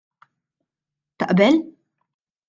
Taqbel? 1.17 1.55